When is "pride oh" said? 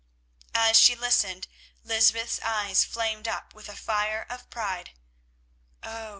4.49-6.09